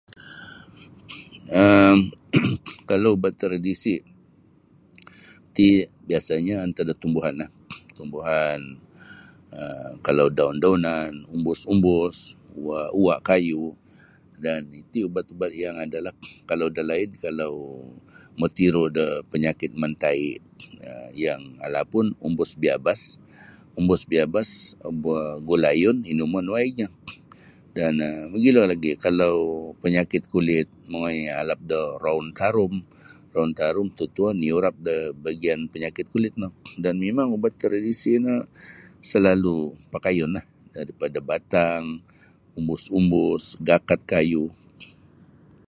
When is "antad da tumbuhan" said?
6.65-7.37